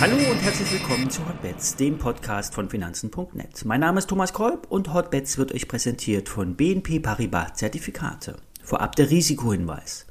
Hallo 0.00 0.16
und 0.16 0.42
herzlich 0.42 0.72
willkommen 0.72 1.10
zu 1.10 1.20
Hotbets, 1.28 1.76
dem 1.76 1.98
Podcast 1.98 2.54
von 2.54 2.70
Finanzen.net. 2.70 3.66
Mein 3.66 3.80
Name 3.80 3.98
ist 3.98 4.08
Thomas 4.08 4.32
Kolb 4.32 4.66
und 4.70 4.94
Hotbets 4.94 5.36
wird 5.36 5.52
euch 5.52 5.68
präsentiert 5.68 6.30
von 6.30 6.56
BNP 6.56 7.00
Paribas 7.00 7.54
Zertifikate. 7.54 8.36
Vorab 8.62 8.96
der 8.96 9.10
Risikohinweis. 9.10 10.06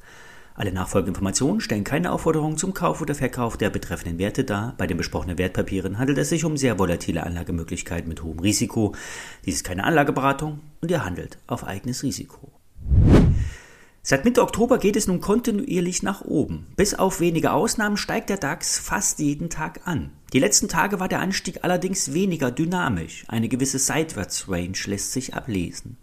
Alle 0.54 0.72
nachfolgenden 0.74 1.16
Informationen 1.16 1.60
stellen 1.60 1.86
keine 1.86 2.12
Aufforderung 2.12 2.58
zum 2.58 2.74
Kauf 2.74 3.02
oder 3.02 3.16
Verkauf 3.16 3.58
der 3.58 3.72
betreffenden 3.72 4.20
Werte 4.20 4.44
dar. 4.44 4.76
Bei 4.78 4.86
den 4.86 4.98
besprochenen 4.98 5.38
Wertpapieren 5.38 5.98
handelt 5.98 6.20
es 6.20 6.30
sich 6.30 6.46
um 6.46 6.56
sehr 6.56 6.78
volatile 6.78 7.24
Anlagemöglichkeiten 7.24 8.10
mit 8.10 8.22
hohem 8.22 8.40
Risiko. 8.40 8.94
Dies 9.46 9.56
ist 9.56 9.64
keine 9.64 9.86
Anlageberatung 9.86 10.60
und 10.82 10.92
ihr 10.92 11.04
handelt 11.04 11.40
auf 11.48 11.66
eigenes 11.66 12.04
Risiko. 12.04 12.52
Seit 14.02 14.24
Mitte 14.26 14.42
Oktober 14.42 14.78
geht 14.78 14.96
es 14.96 15.08
nun 15.08 15.20
kontinuierlich 15.20 16.04
nach 16.04 16.22
oben. 16.22 16.68
Bis 16.76 16.94
auf 16.94 17.20
wenige 17.20 17.52
Ausnahmen 17.52 17.98
steigt 17.98 18.30
der 18.30 18.38
DAX 18.38 18.80
fast 18.80 19.20
jeden 19.20 19.50
Tag 19.50 19.82
an. 19.86 20.12
Die 20.32 20.40
letzten 20.40 20.70
Tage 20.70 21.00
war 21.00 21.10
der 21.10 21.20
Anstieg 21.20 21.64
allerdings 21.64 22.14
weniger 22.14 22.50
dynamisch. 22.50 23.26
Eine 23.28 23.50
gewisse 23.50 23.80
Seitwärtsrange 23.80 24.78
lässt 24.86 25.12
sich 25.12 25.34
ablesen. 25.34 25.98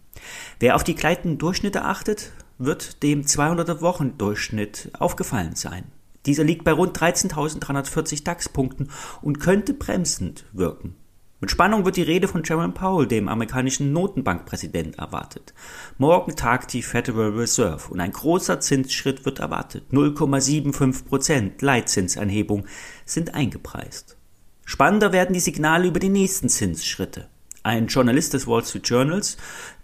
Wer 0.61 0.77
auf 0.77 0.85
die 0.85 0.95
gleitenden 0.95 1.39
Durchschnitte 1.39 1.83
achtet, 1.83 2.33
wird 2.59 3.03
dem 3.03 3.23
200-Wochen-Durchschnitt 3.23 4.91
aufgefallen 4.99 5.55
sein. 5.55 5.85
Dieser 6.27 6.45
liegt 6.45 6.65
bei 6.65 6.73
rund 6.73 6.99
13.340 6.99 8.25
DAX-Punkten 8.25 8.91
und 9.23 9.41
könnte 9.41 9.73
bremsend 9.73 10.45
wirken. 10.53 10.97
Mit 11.39 11.51
Spannung 11.51 11.85
wird 11.85 11.97
die 11.97 12.03
Rede 12.03 12.29
von 12.29 12.45
Jerome 12.45 12.73
Powell, 12.73 13.07
dem 13.07 13.29
amerikanischen 13.29 13.93
Notenbankpräsident, 13.93 14.99
erwartet. 14.99 15.53
Morgen 15.99 16.35
tagt 16.35 16.73
die 16.73 16.81
Federal 16.81 17.29
Reserve 17.29 17.91
und 17.91 18.01
ein 18.01 18.13
großer 18.13 18.59
Zinsschritt 18.61 19.27
wird 19.27 19.41
erwartet. 19.41 19.85
0,75 19.93 21.05
Prozent 21.05 21.61
Leitzinsanhebung 21.61 22.65
sind 23.05 23.35
eingepreist. 23.35 24.17
Spannender 24.65 25.13
werden 25.13 25.35
die 25.35 25.41
Signale 25.41 25.89
über 25.89 26.01
die 26.01 26.09
nächsten 26.09 26.49
Zinsschritte. 26.49 27.29
Ein 27.63 27.89
Journalist 27.89 28.33
des 28.33 28.47
Wall 28.47 28.65
Street 28.65 28.89
Journals, 28.89 29.37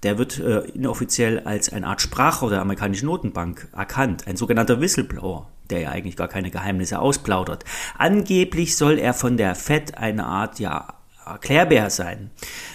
der 0.05 0.17
wird 0.17 0.39
äh, 0.39 0.61
inoffiziell 0.71 1.41
als 1.41 1.71
eine 1.71 1.87
Art 1.87 2.01
Sprachrohr 2.01 2.48
der 2.48 2.63
amerikanischen 2.63 3.07
Notenbank 3.07 3.69
erkannt, 3.77 4.27
ein 4.27 4.37
sogenannter 4.37 4.81
Whistleblower, 4.81 5.51
der 5.69 5.81
ja 5.81 5.91
eigentlich 5.91 6.17
gar 6.17 6.29
keine 6.29 6.51
Geheimnisse 6.51 6.98
ausplaudert. 6.98 7.67
Angeblich 7.98 8.75
soll 8.75 8.98
er 8.98 9.13
von 9.13 9.37
der 9.37 9.55
Fed 9.55 9.98
eine 9.98 10.25
Art 10.25 10.59
ja 10.59 11.02
erklärbar 11.27 11.91
sein. 11.91 12.31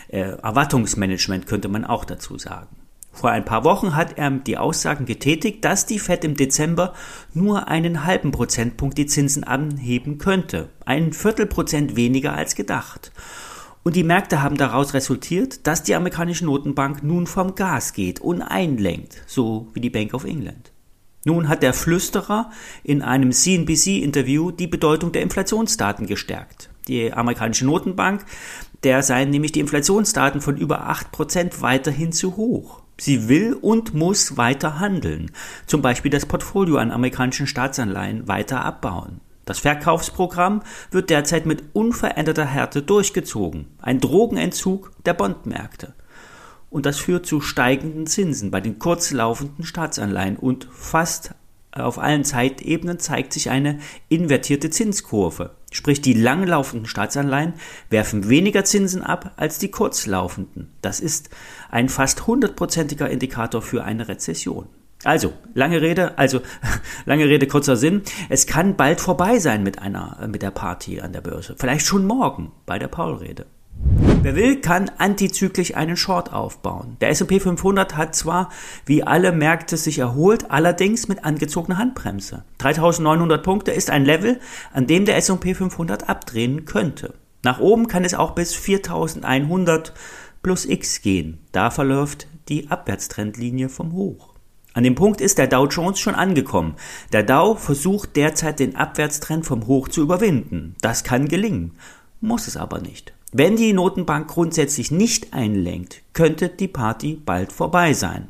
Äh, 0.10 0.20
Erwartungsmanagement 0.20 1.48
könnte 1.48 1.68
man 1.68 1.86
auch 1.86 2.06
dazu 2.06 2.38
sagen. 2.38 2.78
Vor 3.18 3.32
ein 3.32 3.46
paar 3.46 3.64
Wochen 3.64 3.96
hat 3.96 4.20
er 4.20 4.30
die 4.30 4.60
Aussagen 4.60 5.06
getätigt, 5.06 5.66
dass 5.66 5.88
die 5.88 5.98
Fed 5.98 6.24
im 6.24 6.36
Dezember 6.36 6.94
nur 7.34 7.68
einen 7.68 8.06
halben 8.06 8.32
Prozentpunkt 8.32 8.96
die 8.96 9.08
Zinsen 9.08 9.44
anheben 9.44 10.20
könnte. 10.20 10.70
Ein 10.86 11.14
Viertelprozent 11.14 11.96
weniger 11.96 12.34
als 12.34 12.54
gedacht. 12.54 13.12
Und 13.82 13.96
die 13.96 14.04
Märkte 14.04 14.44
haben 14.44 14.58
daraus 14.58 14.94
resultiert, 14.94 15.66
dass 15.66 15.82
die 15.82 15.96
amerikanische 15.96 16.46
Notenbank 16.46 17.02
nun 17.02 17.26
vom 17.26 17.56
Gas 17.56 17.94
geht 17.94 18.20
und 18.20 18.44
einlenkt, 18.44 19.24
so 19.26 19.68
wie 19.74 19.82
die 19.82 19.90
Bank 19.90 20.14
of 20.14 20.24
England. 20.24 20.72
Nun 21.26 21.50
hat 21.50 21.64
der 21.64 21.74
Flüsterer 21.74 22.52
in 22.84 23.02
einem 23.02 23.32
CNBC-Interview 23.32 24.52
die 24.52 24.68
Bedeutung 24.68 25.12
der 25.12 25.24
Inflationsdaten 25.24 26.06
gestärkt 26.06 26.67
die 26.88 27.14
amerikanische 27.14 27.66
Notenbank, 27.66 28.26
der 28.84 29.04
seien 29.04 29.30
nämlich 29.30 29.52
die 29.52 29.60
Inflationsdaten 29.60 30.42
von 30.42 30.58
über 30.58 30.90
8% 30.90 31.62
weiterhin 31.62 32.12
zu 32.12 32.38
hoch. 32.38 32.82
Sie 33.00 33.30
will 33.30 33.54
und 33.54 33.94
muss 33.94 34.38
weiter 34.38 34.80
handeln, 34.80 35.32
zum 35.68 35.82
Beispiel 35.82 36.10
das 36.10 36.26
Portfolio 36.26 36.78
an 36.78 36.92
amerikanischen 36.92 37.48
Staatsanleihen 37.48 38.28
weiter 38.28 38.66
abbauen. 38.66 39.22
Das 39.46 39.60
Verkaufsprogramm 39.60 40.62
wird 40.92 41.10
derzeit 41.10 41.46
mit 41.46 41.64
unveränderter 41.74 42.46
Härte 42.46 42.82
durchgezogen, 42.82 43.68
ein 43.82 44.00
Drogenentzug 44.00 44.92
der 45.06 45.14
Bondmärkte. 45.14 45.94
Und 46.70 46.86
das 46.86 47.00
führt 47.00 47.26
zu 47.26 47.40
steigenden 47.40 48.08
Zinsen 48.08 48.52
bei 48.52 48.60
den 48.60 48.78
kurzlaufenden 48.78 49.64
Staatsanleihen 49.64 50.36
und 50.36 50.68
fast 50.72 51.34
auf 51.72 52.00
allen 52.00 52.26
Zeitebenen 52.26 53.00
zeigt 53.00 53.32
sich 53.32 53.50
eine 53.50 53.80
invertierte 54.10 54.70
Zinskurve. 54.70 55.52
Sprich, 55.72 56.02
die 56.02 56.14
langlaufenden 56.14 56.88
Staatsanleihen 56.88 57.54
werfen 57.90 58.30
weniger 58.30 58.64
Zinsen 58.64 59.04
ab 59.04 59.34
als 59.36 59.60
die 59.60 59.70
kurzlaufenden. 59.70 60.72
Das 60.82 61.00
ist 61.00 61.30
ein 61.70 61.90
fast 61.90 62.26
hundertprozentiger 62.26 63.10
Indikator 63.10 63.62
für 63.62 63.84
eine 63.84 64.08
Rezession. 64.08 64.68
Also, 65.04 65.34
lange 65.54 65.82
Rede, 65.82 66.18
also 66.18 66.42
lange 67.06 67.26
Rede, 67.26 67.48
kurzer 67.48 67.76
Sinn. 67.76 68.02
Es 68.30 68.48
kann 68.48 68.76
bald 68.76 69.02
vorbei 69.02 69.40
sein 69.40 69.62
mit 69.62 69.80
einer, 69.80 70.26
mit 70.28 70.42
der 70.42 70.52
Party 70.52 71.02
an 71.02 71.14
der 71.14 71.22
Börse. 71.22 71.56
Vielleicht 71.58 71.86
schon 71.86 72.06
morgen 72.06 72.52
bei 72.66 72.80
der 72.80 72.88
Paul-Rede. 72.88 73.46
Wer 74.22 74.36
will, 74.36 74.62
kann 74.62 74.90
antizyklisch 74.98 75.76
einen 75.76 75.96
Short 75.96 76.34
aufbauen. 76.34 76.98
Der 77.02 77.10
S&P 77.10 77.40
500 77.40 77.96
hat 77.96 78.16
zwar 78.16 78.50
wie 78.86 79.04
alle 79.04 79.32
Märkte 79.32 79.78
sich 79.78 80.00
erholt, 80.00 80.50
allerdings 80.50 81.08
mit 81.08 81.24
angezogener 81.24 81.78
Handbremse. 81.78 82.44
3900 82.58 83.44
Punkte 83.44 83.72
ist 83.72 83.90
ein 83.90 84.06
Level, 84.06 84.40
an 84.74 84.88
dem 84.88 85.06
der 85.06 85.18
S&P 85.18 85.54
500 85.54 86.10
abdrehen 86.10 86.66
könnte. 86.66 87.14
Nach 87.44 87.60
oben 87.60 87.88
kann 87.88 88.04
es 88.04 88.16
auch 88.16 88.32
bis 88.32 88.54
4100 88.56 89.94
plus 90.42 90.66
X 90.66 91.02
gehen. 91.02 91.40
Da 91.52 91.70
verläuft 91.70 92.28
die 92.50 92.72
Abwärtstrendlinie 92.72 93.70
vom 93.70 93.94
Hoch. 93.94 94.34
An 94.74 94.84
dem 94.84 94.96
Punkt 94.96 95.22
ist 95.22 95.38
der 95.38 95.48
Dow 95.48 95.68
Jones 95.68 96.00
schon 96.00 96.16
angekommen. 96.16 96.76
Der 97.14 97.24
Dow 97.24 97.56
versucht 97.56 98.16
derzeit 98.16 98.60
den 98.60 98.76
Abwärtstrend 98.76 99.46
vom 99.46 99.68
Hoch 99.68 99.88
zu 99.88 100.02
überwinden. 100.02 100.76
Das 100.82 101.04
kann 101.04 101.28
gelingen, 101.28 101.74
muss 102.20 102.48
es 102.48 102.58
aber 102.58 102.80
nicht. 102.80 103.17
Wenn 103.34 103.58
die 103.58 103.74
Notenbank 103.74 104.30
grundsätzlich 104.30 104.90
nicht 104.90 105.34
einlenkt, 105.34 106.02
könnte 106.14 106.48
die 106.48 106.70
Party 106.70 107.22
bald 107.26 107.52
vorbei 107.52 107.94
sein. 107.94 108.30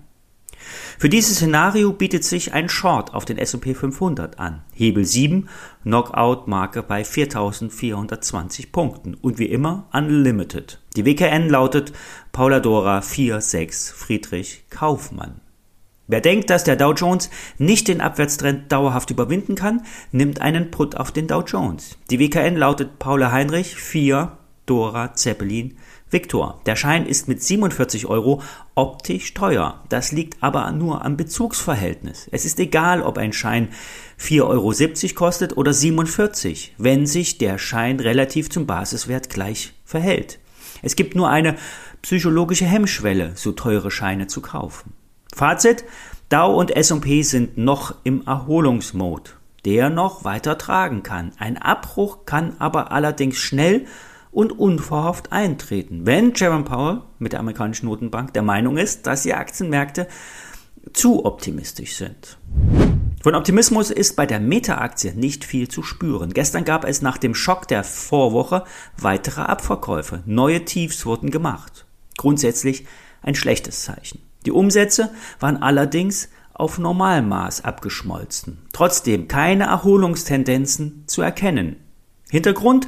Für 0.98 1.08
dieses 1.08 1.36
Szenario 1.36 1.94
bietet 1.94 2.24
sich 2.24 2.54
ein 2.54 2.68
Short 2.68 3.14
auf 3.14 3.24
den 3.24 3.38
S&P 3.38 3.76
500 3.76 4.40
an. 4.40 4.64
Hebel 4.74 5.06
7, 5.06 5.50
Knockout-Marke 5.84 6.82
bei 6.82 7.04
4420 7.04 8.72
Punkten 8.72 9.14
und 9.14 9.38
wie 9.38 9.46
immer 9.46 9.88
Unlimited. 9.94 10.80
Die 10.96 11.06
WKN 11.06 11.48
lautet 11.48 11.94
Paula 12.32 12.60
Dora 12.60 13.04
46 13.04 13.94
Friedrich 13.94 14.64
Kaufmann. 14.72 15.42
Wer 16.08 16.22
denkt, 16.22 16.50
dass 16.50 16.64
der 16.64 16.76
Dow 16.76 16.94
Jones 16.94 17.30
nicht 17.60 17.88
den 17.88 18.02
Abwärtstrend 18.02 18.72
dauerhaft 18.72 19.12
überwinden 19.12 19.54
kann, 19.54 19.84
nimmt 20.12 20.42
einen 20.42 20.72
Put 20.72 20.96
auf 20.96 21.12
den 21.12 21.28
Dow 21.28 21.42
Jones. 21.42 21.98
Die 22.10 22.20
WKN 22.20 22.56
lautet 22.56 22.98
Paula 22.98 23.32
Heinrich 23.32 23.76
4 23.76 24.38
Dora 24.68 25.16
Zeppelin 25.16 25.78
Victor. 26.10 26.62
Der 26.66 26.76
Schein 26.76 27.06
ist 27.06 27.28
mit 27.28 27.42
47 27.42 28.06
Euro 28.06 28.42
optisch 28.76 29.34
teuer. 29.34 29.84
Das 29.90 30.12
liegt 30.12 30.42
aber 30.44 30.72
nur 30.72 31.04
am 31.04 31.18
Bezugsverhältnis. 31.18 32.30
Es 32.32 32.46
ist 32.46 32.60
egal, 32.60 33.02
ob 33.02 33.18
ein 33.18 33.34
Schein 33.34 33.70
4,70 34.20 34.44
Euro 34.44 35.16
kostet 35.16 35.58
oder 35.58 35.74
47, 35.74 36.76
wenn 36.78 37.08
sich 37.08 37.40
der 37.40 37.58
Schein 37.58 38.00
relativ 38.00 38.50
zum 38.50 38.68
Basiswert 38.68 39.30
gleich 39.30 39.74
verhält. 39.84 40.40
Es 40.82 40.96
gibt 40.96 41.16
nur 41.16 41.30
eine 41.30 41.56
psychologische 42.02 42.66
Hemmschwelle, 42.66 43.32
so 43.36 43.52
teure 43.52 43.90
Scheine 43.90 44.28
zu 44.28 44.42
kaufen. 44.42 44.94
Fazit, 45.34 45.84
Dow 46.30 46.58
und 46.58 46.76
S&P 46.76 47.22
sind 47.24 47.58
noch 47.58 47.96
im 48.04 48.26
Erholungsmod, 48.26 49.38
der 49.66 49.90
noch 49.90 50.24
weiter 50.24 50.58
tragen 50.58 51.04
kann. 51.04 51.32
Ein 51.38 51.58
Abbruch 51.58 52.26
kann 52.26 52.56
aber 52.60 52.92
allerdings 52.92 53.38
schnell 53.38 53.86
und 54.38 54.52
unverhofft 54.52 55.32
eintreten, 55.32 56.06
wenn 56.06 56.32
Jerome 56.36 56.64
Powell 56.64 57.02
mit 57.18 57.34
der 57.34 57.40
amerikanischen 57.40 57.88
Notenbank 57.88 58.34
der 58.34 58.44
Meinung 58.44 58.78
ist, 58.78 59.08
dass 59.08 59.24
die 59.24 59.34
Aktienmärkte 59.34 60.08
zu 60.94 61.26
optimistisch 61.26 61.96
sind. 61.96 62.38
Von 63.24 63.34
Optimismus 63.34 63.90
ist 63.90 64.16
bei 64.16 64.28
der 64.28 64.40
Meta-Aktie 64.40 65.16
nicht 65.16 65.44
viel 65.44 65.70
zu 65.70 65.82
spüren. 65.82 66.36
Gestern 66.36 66.66
gab 66.66 66.86
es 66.86 67.02
nach 67.02 67.18
dem 67.18 67.34
Schock 67.34 67.68
der 67.68 67.84
Vorwoche 67.84 68.64
weitere 68.96 69.42
Abverkäufe. 69.42 70.22
Neue 70.28 70.64
Tiefs 70.66 71.08
wurden 71.08 71.32
gemacht. 71.32 71.88
Grundsätzlich 72.16 72.86
ein 73.24 73.34
schlechtes 73.34 73.86
Zeichen. 73.86 74.22
Die 74.46 74.52
Umsätze 74.52 75.10
waren 75.40 75.64
allerdings 75.64 76.30
auf 76.54 76.78
Normalmaß 76.78 77.66
abgeschmolzen. 77.66 78.68
Trotzdem 78.72 79.28
keine 79.28 79.64
Erholungstendenzen 79.64 81.06
zu 81.08 81.24
erkennen. 81.24 81.78
Hintergrund 82.30 82.88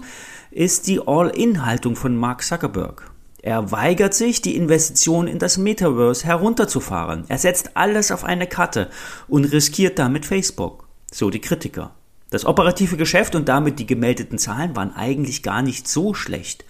ist 0.52 0.88
die 0.88 1.00
All-In-Haltung 1.06 1.96
von 1.96 2.16
Mark 2.16 2.44
Zuckerberg. 2.44 3.12
Er 3.42 3.72
weigert 3.72 4.14
sich, 4.14 4.42
die 4.42 4.56
Investition 4.56 5.28
in 5.28 5.40
das 5.40 5.58
Metaverse 5.58 6.26
herunterzufahren. 6.26 7.24
Er 7.30 7.38
setzt 7.38 7.78
alles 7.78 8.12
auf 8.12 8.24
eine 8.24 8.48
Karte 8.48 8.90
und 9.28 9.46
riskiert 9.46 9.98
damit 9.98 10.26
Facebook. 10.26 10.88
So 11.12 11.30
die 11.30 11.40
Kritiker. 11.40 11.92
Das 12.32 12.46
operative 12.46 12.98
Geschäft 12.98 13.36
und 13.36 13.48
damit 13.48 13.80
die 13.80 13.88
gemeldeten 13.88 14.38
Zahlen 14.38 14.76
waren 14.76 14.94
eigentlich 14.94 15.42
gar 15.42 15.62
nicht 15.62 15.88
so 15.88 16.14
schlecht. 16.14 16.66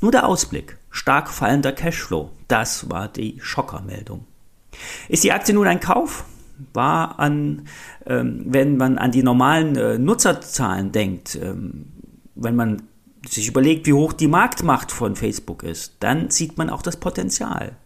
Nur 0.00 0.12
der 0.12 0.26
Ausblick. 0.26 0.78
Stark 0.90 1.28
fallender 1.28 1.72
Cashflow. 1.72 2.30
Das 2.48 2.88
war 2.88 3.08
die 3.08 3.38
Schockermeldung. 3.40 4.24
Ist 5.08 5.24
die 5.24 5.32
Aktie 5.32 5.54
nun 5.54 5.66
ein 5.66 5.80
Kauf? 5.80 6.24
war 6.72 7.18
an, 7.18 7.66
ähm, 8.06 8.44
wenn 8.46 8.76
man 8.76 8.98
an 8.98 9.10
die 9.10 9.22
normalen 9.22 9.76
äh, 9.76 9.98
Nutzerzahlen 9.98 10.92
denkt, 10.92 11.38
ähm, 11.40 11.86
wenn 12.34 12.56
man 12.56 12.82
sich 13.28 13.48
überlegt, 13.48 13.86
wie 13.86 13.92
hoch 13.92 14.12
die 14.12 14.28
Marktmacht 14.28 14.92
von 14.92 15.16
Facebook 15.16 15.62
ist, 15.62 15.96
dann 16.00 16.30
sieht 16.30 16.58
man 16.58 16.70
auch 16.70 16.82
das 16.82 16.96
Potenzial. 16.96 17.76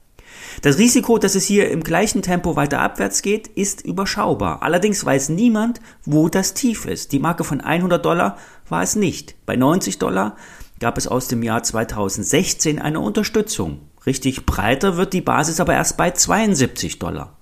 Das 0.63 0.79
Risiko, 0.79 1.19
dass 1.19 1.35
es 1.35 1.45
hier 1.45 1.71
im 1.71 1.83
gleichen 1.83 2.23
Tempo 2.23 2.57
weiter 2.57 2.81
abwärts 2.81 3.23
geht, 3.23 3.47
ist 3.49 3.85
überschaubar. 3.85 4.63
Allerdings 4.63 5.05
weiß 5.05 5.29
niemand, 5.31 5.81
wo 6.05 6.29
das 6.29 6.55
Tief 6.55 6.87
ist. 6.87 7.13
Die 7.13 7.19
Marke 7.19 7.45
von 7.45 7.61
100 7.61 8.05
Dollar 8.05 8.39
war 8.69 8.83
es 8.83 8.97
nicht. 8.97 9.35
Bei 9.47 9.57
90 9.57 9.99
Dollar 9.99 10.37
gab 10.81 10.99
es 10.99 11.07
aus 11.07 11.29
dem 11.29 11.43
Jahr 11.43 11.63
2016 11.63 12.81
eine 12.81 13.01
Unterstützung. 13.01 13.81
Richtig 14.07 14.47
breiter 14.47 14.97
wird 14.97 15.13
die 15.13 15.21
Basis 15.21 15.61
aber 15.61 15.75
erst 15.75 15.97
bei 15.97 16.11
72 16.11 16.99
Dollar. 16.99 17.37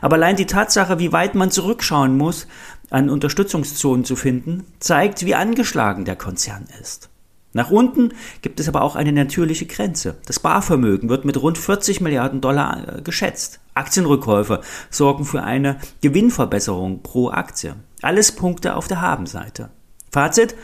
Aber 0.00 0.16
allein 0.16 0.36
die 0.36 0.46
Tatsache, 0.46 0.98
wie 0.98 1.12
weit 1.12 1.34
man 1.34 1.50
zurückschauen 1.50 2.16
muss, 2.16 2.46
an 2.90 3.10
Unterstützungszonen 3.10 4.04
zu 4.04 4.16
finden, 4.16 4.64
zeigt, 4.80 5.24
wie 5.24 5.34
angeschlagen 5.34 6.04
der 6.04 6.16
Konzern 6.16 6.66
ist. 6.80 7.10
Nach 7.52 7.70
unten 7.70 8.12
gibt 8.42 8.60
es 8.60 8.68
aber 8.68 8.82
auch 8.82 8.94
eine 8.94 9.12
natürliche 9.12 9.66
Grenze. 9.66 10.16
Das 10.26 10.38
Barvermögen 10.38 11.08
wird 11.08 11.24
mit 11.24 11.40
rund 11.40 11.56
40 11.56 12.00
Milliarden 12.00 12.40
Dollar 12.40 12.98
äh, 12.98 13.02
geschätzt. 13.02 13.60
Aktienrückkäufe 13.74 14.60
sorgen 14.90 15.24
für 15.24 15.42
eine 15.42 15.78
Gewinnverbesserung 16.02 17.02
pro 17.02 17.30
Aktie. 17.30 17.76
Alles 18.02 18.32
Punkte 18.32 18.76
auf 18.76 18.88
der 18.88 19.00
Habenseite. 19.00 19.70
Fazit, 20.10 20.54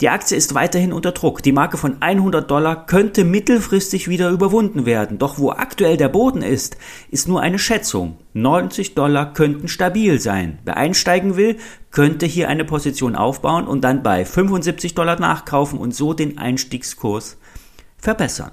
die 0.00 0.10
Aktie 0.10 0.36
ist 0.36 0.54
weiterhin 0.54 0.92
unter 0.92 1.12
Druck. 1.12 1.42
Die 1.42 1.52
Marke 1.52 1.78
von 1.78 1.96
100 2.00 2.50
Dollar 2.50 2.86
könnte 2.86 3.24
mittelfristig 3.24 4.08
wieder 4.08 4.28
überwunden 4.28 4.84
werden. 4.84 5.18
Doch 5.18 5.38
wo 5.38 5.50
aktuell 5.50 5.96
der 5.96 6.10
Boden 6.10 6.42
ist, 6.42 6.76
ist 7.10 7.28
nur 7.28 7.40
eine 7.40 7.58
Schätzung. 7.58 8.18
90 8.34 8.94
Dollar 8.94 9.32
könnten 9.32 9.68
stabil 9.68 10.20
sein. 10.20 10.58
Wer 10.64 10.76
einsteigen 10.76 11.36
will, 11.36 11.56
könnte 11.90 12.26
hier 12.26 12.48
eine 12.48 12.66
Position 12.66 13.16
aufbauen 13.16 13.66
und 13.66 13.84
dann 13.84 14.02
bei 14.02 14.26
75 14.26 14.94
Dollar 14.94 15.18
nachkaufen 15.18 15.78
und 15.78 15.94
so 15.94 16.12
den 16.12 16.36
Einstiegskurs 16.36 17.38
verbessern. 17.96 18.50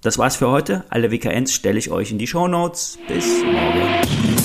Das 0.00 0.16
war's 0.16 0.36
für 0.36 0.48
heute. 0.48 0.84
Alle 0.88 1.10
WKNs 1.10 1.52
stelle 1.52 1.78
ich 1.78 1.90
euch 1.90 2.10
in 2.10 2.16
die 2.16 2.26
Show 2.26 2.48
Notes. 2.48 2.98
Bis 3.06 3.26
morgen. 3.44 4.39